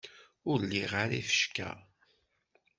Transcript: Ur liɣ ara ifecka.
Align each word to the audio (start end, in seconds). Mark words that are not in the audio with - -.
Ur 0.49 0.59
liɣ 0.69 0.91
ara 1.03 1.15
ifecka. 1.21 1.71